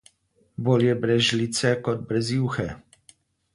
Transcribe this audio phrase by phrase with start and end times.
[0.69, 2.69] Bolje brez žlice kot brez juhe.